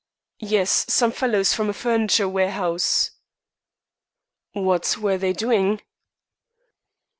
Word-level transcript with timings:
"Yes; 0.39 0.87
some 0.91 1.11
fellows 1.11 1.53
from 1.53 1.69
a 1.69 1.73
furniture 1.75 2.27
warehouse." 2.27 3.11
"What 4.53 4.97
were 4.97 5.19
they 5.19 5.31
doing?" 5.31 5.79